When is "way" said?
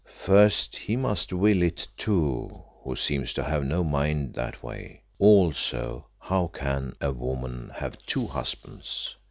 4.63-5.03